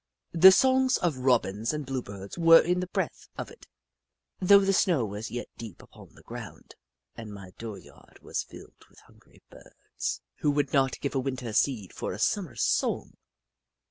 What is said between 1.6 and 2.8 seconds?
and Bluebirds were in